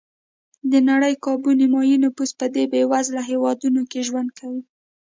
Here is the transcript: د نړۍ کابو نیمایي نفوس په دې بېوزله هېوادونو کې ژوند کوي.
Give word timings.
د 0.71 0.73
نړۍ 0.89 1.13
کابو 1.25 1.49
نیمایي 1.59 1.97
نفوس 2.03 2.31
په 2.39 2.45
دې 2.53 2.63
بېوزله 2.71 3.21
هېوادونو 3.31 3.81
کې 3.91 3.99
ژوند 4.07 4.29
کوي. 4.39 4.61